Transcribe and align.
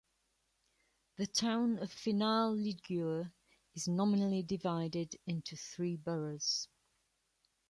The 1.17 1.27
town 1.27 1.77
of 1.77 1.91
Finale 1.93 2.57
Ligure 2.73 3.31
is 3.75 3.87
nominally 3.87 4.41
divided 4.41 5.15
into 5.27 5.55
three 5.55 5.95
"boroughs". 5.95 6.67